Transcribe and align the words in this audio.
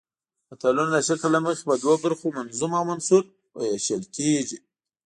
متلونه 0.49 0.89
د 0.95 0.97
شکل 1.07 1.29
له 1.35 1.39
مخې 1.45 1.63
په 1.69 1.75
دوو 1.81 1.95
برخو 2.03 2.27
منظوم 2.37 2.71
او 2.79 2.83
منثور 2.91 3.23
ویشل 3.57 4.03
کیږي 4.15 4.57